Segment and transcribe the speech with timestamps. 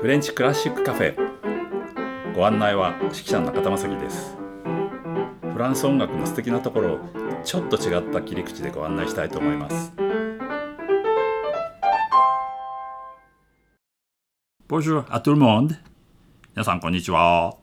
[0.00, 1.16] フレンチクラシックカフェ。
[2.32, 4.36] ご案内は指揮者の中田正樹です。
[5.52, 6.98] フランス音楽の素敵なところを
[7.42, 9.92] ちょっと違った切り口でご案内したいと思います。
[14.68, 15.74] Bonjour à tout le monde
[16.54, 17.56] 皆さんこんにちは。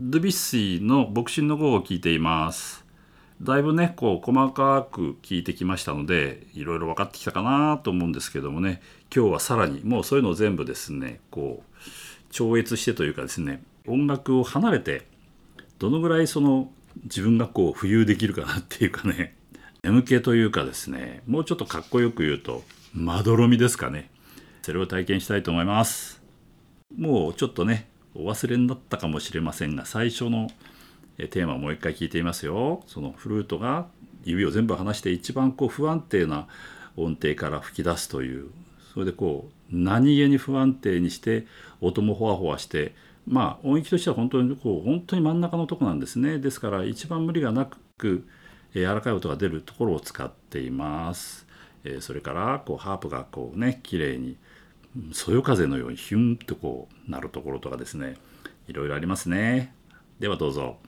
[0.00, 2.85] ドビッシーの牧師の号を聞いています。
[3.42, 8.80] だいぶねこう細かく聞いてきましたのでいろいろ分かってきたかなと思うんですけどもね。
[9.14, 11.80] 今日はさらにもうそういうのを全部ですねこう
[12.30, 15.06] 超越してというかですね音楽を離れて
[15.78, 16.70] どのぐらいその
[17.04, 19.36] 自分がこう浮遊できるかなっていうかね
[19.82, 22.62] 眠気というかですねもうちょっとかっこよく言うと
[22.92, 24.10] まどろみですかね。
[24.62, 26.20] それを体験したいと思います。
[26.96, 30.48] もうちょっとねお忘れになったかもしれませんが最初の
[31.16, 32.82] テーマもう一回聞いてみますよ。
[32.86, 33.86] そのフルートが
[34.24, 36.46] 指を全部離して一番こう不安定な
[36.96, 38.50] 音程から吹き出すという
[38.92, 41.46] それでこう何気に不安定にして
[41.80, 42.94] 音もほわほわして
[43.26, 47.68] まあ音域としては本当にこう本当に真ん中のとこなんですねですから一番無理がな
[47.98, 48.26] く
[48.74, 51.46] 柔らかい音が出るところを使っています。
[51.84, 54.36] えそれからこうハープがこうね綺麗に
[55.12, 58.16] そよ風のようにヒュンとこうなるところとかですね
[58.68, 59.74] いろいろありますね。
[60.18, 60.78] ではどうぞ。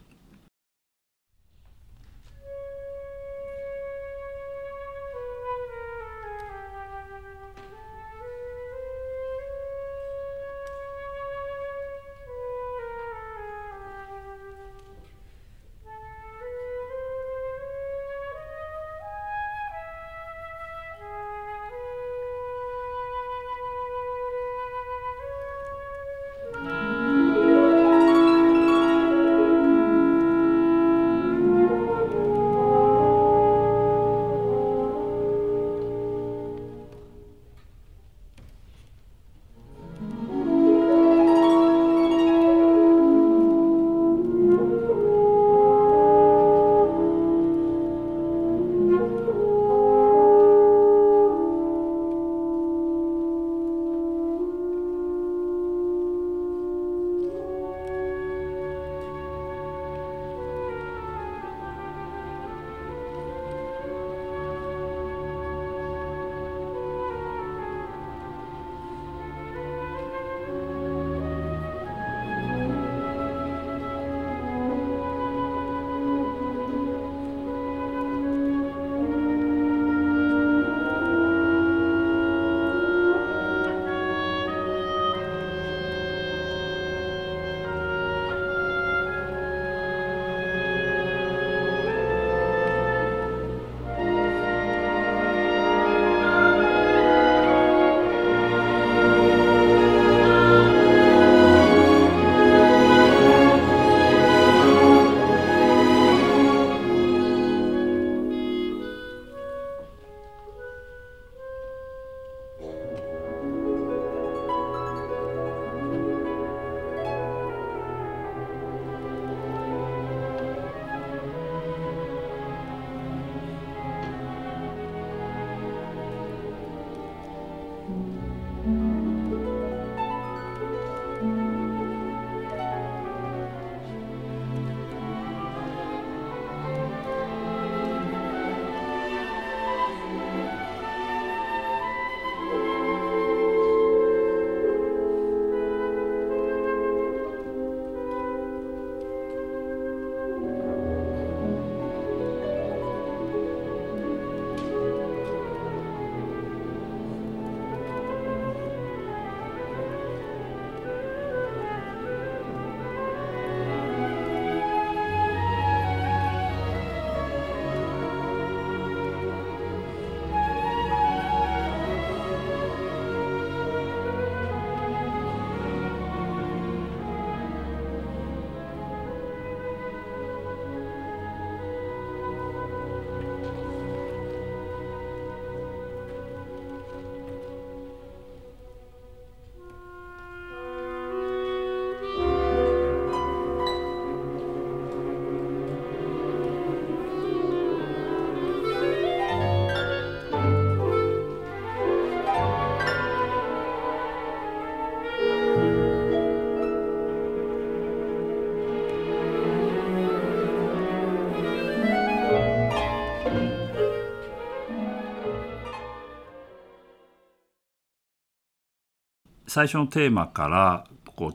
[219.59, 220.85] 最初のテーマから
[221.17, 221.33] こ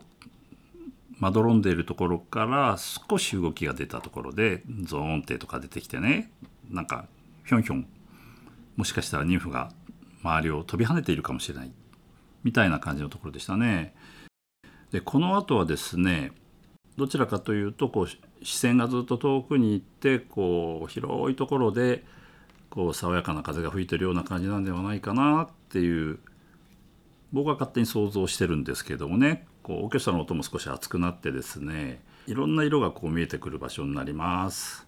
[1.18, 6.30] まどろんでいるところから少し動きが出たところでゾーンってとか出てきてね
[6.70, 7.04] なんか
[7.44, 7.86] ひょんひょん
[8.78, 9.72] もしかしたらニンフが
[10.22, 11.70] 周りを飛び跳ねているかもしれない
[12.44, 13.94] みたいな感じのところでしたね。
[14.90, 16.32] でこの後はですね
[16.96, 18.08] どちらかというとこう
[18.42, 22.02] 視線がずっと遠くに行ってこう広いところで
[22.70, 26.20] こう爽やかな風が吹いてるような感じなんではないかなっていう
[27.32, 34.86] 僕は勝手に想像してるんですけどもねこうオーケストラの音も少し熱くなってですねいろんな色がこう見えてくる場所になります。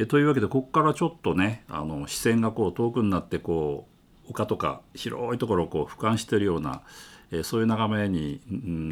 [0.00, 3.86] えというわけでここからちょっとねあの視線がこう遠くになってこ
[4.26, 6.82] う丘とか広いところをこう俯瞰してるような、
[7.32, 8.40] えそういう眺めに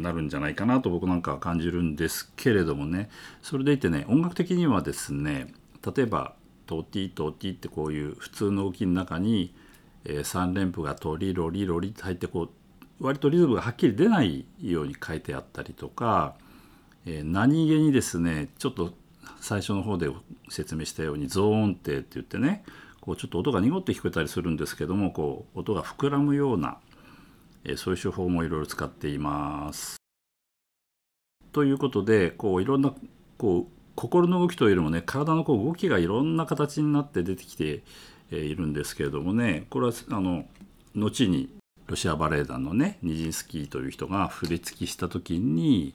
[0.03, 3.09] なるんじゃないかなと僕なんかは感じるんですけれどもね。
[3.41, 5.51] それでいてね音楽的にはですね
[5.95, 6.35] 例えば
[6.67, 9.55] トーティートーティーってこういう普通の動きの中に、
[10.05, 12.49] え3連符がトリロリロリって入ってこう
[13.03, 16.35] 割とリズムがはっきり出ないように書いてあったりとか、
[17.07, 18.93] え何気にですねちょっと
[19.39, 20.09] 最初の方で
[20.49, 22.63] 説明したように増音程って言ってね
[23.01, 26.77] こうちょっと音が濁って聞こえたりするんですけどもこう音が膨らむような、
[27.63, 29.97] えそういう手法もいろいろ使っています。
[31.51, 32.93] ということでこういろんな
[33.37, 37.83] こう心の動きというよりもね体のこう動きがいろんな形になって出てきて
[38.31, 40.45] いるんですけれどもねこれはあの
[40.95, 41.49] 後に
[41.87, 45.93] ロシアバレエ団のねニジンスキーという人が振り付きした時に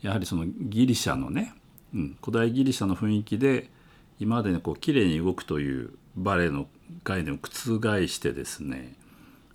[0.00, 1.54] やはりそのギリシャのね
[1.94, 3.70] うん、古代ギリシャの雰囲気で
[4.18, 6.66] 今までねこう綺麗に動くというバレエの
[7.04, 8.94] 概念を覆してですね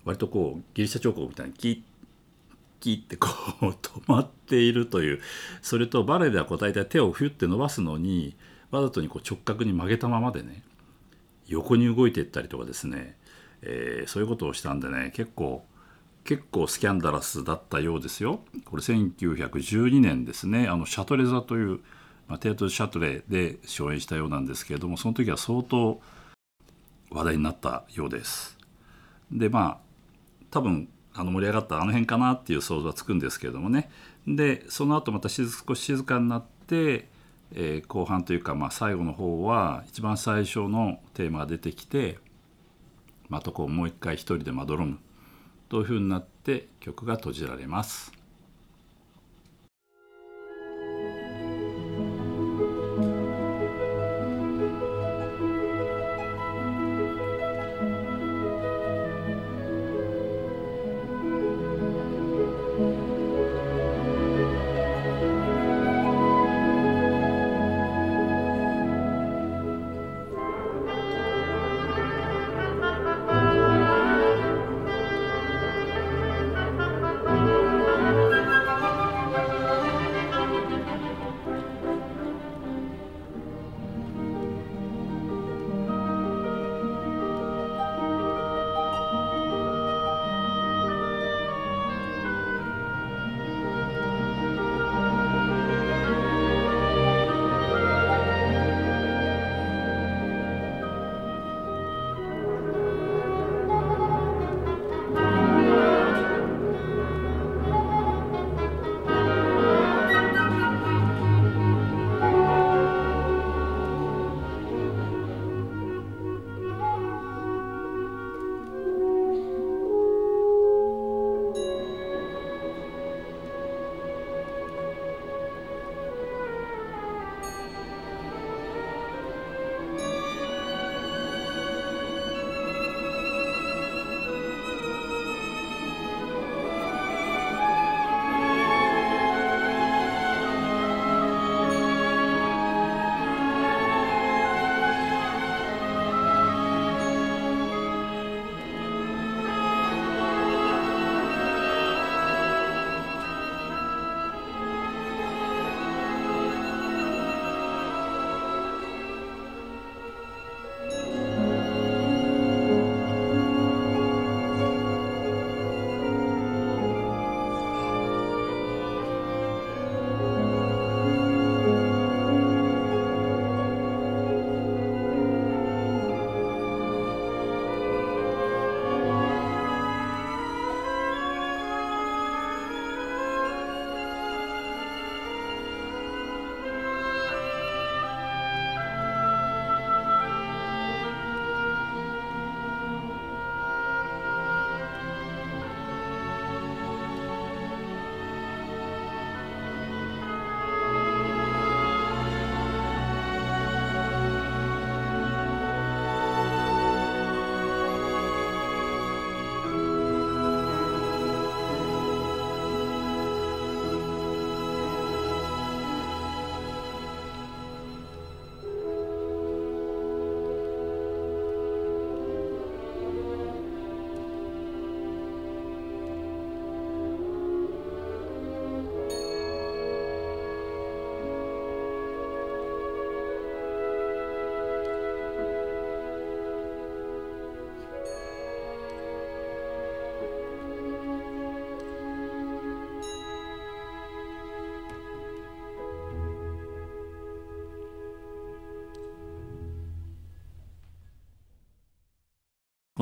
[0.04, 1.80] 割とこうギリシャ彫刻みたいにキッ
[2.80, 3.28] キッってこ
[3.62, 5.20] う止まっているという
[5.62, 8.34] それとバレエではこう大体手をフュッて伸ばすのに
[8.70, 10.62] わざとにこう直角に曲げたままでね
[11.46, 13.16] 横に動いていったりとかですね、
[13.62, 15.64] えー、そういうことをしたんでね結構
[16.24, 18.40] 結構スキャンダラスだったようですよ。
[18.66, 21.80] これ1912年ですねあのシャトレザという
[22.30, 26.00] まあ、テアトル・シャトレで上演したようなんですけれどもその時は相当
[27.10, 28.56] 話題になったようです。
[29.32, 29.78] でまあ
[30.52, 33.90] 多分あの盛り上がったあの辺かなっていう想像はつくんですけれどもね
[34.28, 35.44] でその後また少
[35.74, 37.08] し静かになって、
[37.52, 42.18] えー、後半というか、まあ、最後の方は一番最初のテーマが出てきて
[43.28, 44.98] またこうもう一回一人でまどろむ
[45.68, 48.19] というふうになって曲が閉じられます。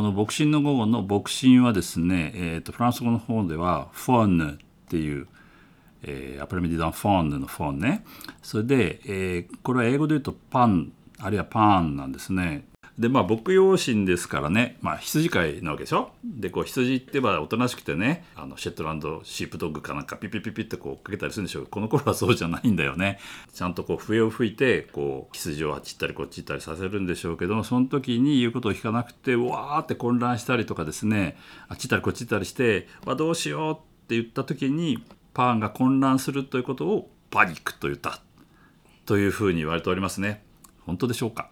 [0.09, 4.57] の牧師の午後の牧師はですね、えーと、フランス語の方ではフォンヌっ
[4.89, 5.29] ていう、
[6.03, 8.05] えー、アプレメディダンフォンヌのフォンね。
[8.43, 12.65] それで、えー、これは英語で言うとパンあるいはパンなんですね。
[12.99, 16.11] でまあ牧羊神ですからね、まあ、羊飼いなわけでしょ？
[16.25, 21.67] でこう羊ってばおとなしくてねあのシェットランドシープドッグかなんかピピピピってこうかけたりするんでしょう。
[21.67, 23.21] この頃はそうじゃないんだよね。
[23.55, 31.37] ちゃんとこう笛を吹いてこう羊をあっち行ったりこっち行ったりさせるんでしょうけどその時に言うことを聞かなくてわーって混乱したりとかですね
[31.69, 33.77] あっち行ったりこっち行ったりしてわどうしようっ
[34.09, 38.21] て言った時にパンが混乱するということをパニックと言った。
[39.07, 40.43] というふうに言われておりますね。
[40.85, 41.49] 本当でしょうか？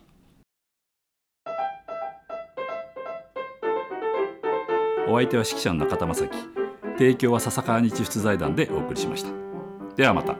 [5.08, 6.36] お相手は指揮者の中田正樹。
[6.98, 9.30] 提供は笹川日出財団でお送りしました。
[9.96, 10.36] ではまた。